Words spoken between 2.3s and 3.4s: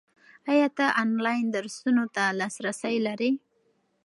لاسرسی لرې؟